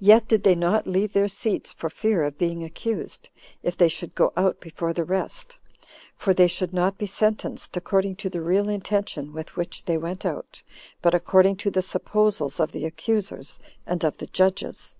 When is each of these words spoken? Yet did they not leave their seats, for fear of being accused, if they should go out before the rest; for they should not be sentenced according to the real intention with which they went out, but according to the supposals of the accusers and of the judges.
Yet 0.00 0.26
did 0.26 0.42
they 0.42 0.56
not 0.56 0.88
leave 0.88 1.12
their 1.12 1.28
seats, 1.28 1.72
for 1.72 1.88
fear 1.88 2.24
of 2.24 2.36
being 2.36 2.64
accused, 2.64 3.28
if 3.62 3.76
they 3.76 3.86
should 3.86 4.12
go 4.16 4.32
out 4.36 4.58
before 4.58 4.92
the 4.92 5.04
rest; 5.04 5.56
for 6.16 6.34
they 6.34 6.48
should 6.48 6.72
not 6.72 6.98
be 6.98 7.06
sentenced 7.06 7.76
according 7.76 8.16
to 8.16 8.28
the 8.28 8.40
real 8.40 8.68
intention 8.68 9.32
with 9.32 9.54
which 9.54 9.84
they 9.84 9.96
went 9.96 10.26
out, 10.26 10.64
but 11.00 11.14
according 11.14 11.54
to 11.58 11.70
the 11.70 11.80
supposals 11.80 12.58
of 12.58 12.72
the 12.72 12.84
accusers 12.84 13.60
and 13.86 14.02
of 14.04 14.16
the 14.16 14.26
judges. 14.26 14.96